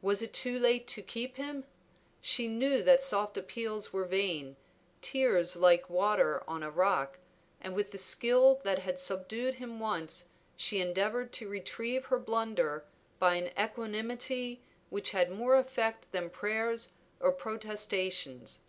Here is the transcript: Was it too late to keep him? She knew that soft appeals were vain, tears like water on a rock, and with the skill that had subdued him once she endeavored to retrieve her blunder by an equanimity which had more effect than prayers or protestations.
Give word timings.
Was 0.00 0.22
it 0.22 0.32
too 0.32 0.56
late 0.56 0.86
to 0.86 1.02
keep 1.02 1.36
him? 1.36 1.64
She 2.22 2.46
knew 2.46 2.80
that 2.84 3.02
soft 3.02 3.36
appeals 3.36 3.92
were 3.92 4.04
vain, 4.04 4.54
tears 5.00 5.56
like 5.56 5.90
water 5.90 6.44
on 6.46 6.62
a 6.62 6.70
rock, 6.70 7.18
and 7.60 7.74
with 7.74 7.90
the 7.90 7.98
skill 7.98 8.60
that 8.62 8.78
had 8.78 9.00
subdued 9.00 9.54
him 9.54 9.80
once 9.80 10.28
she 10.54 10.80
endeavored 10.80 11.32
to 11.32 11.48
retrieve 11.48 12.04
her 12.06 12.20
blunder 12.20 12.84
by 13.18 13.34
an 13.34 13.50
equanimity 13.60 14.62
which 14.90 15.10
had 15.10 15.32
more 15.32 15.56
effect 15.56 16.06
than 16.12 16.30
prayers 16.30 16.92
or 17.18 17.32
protestations. 17.32 18.60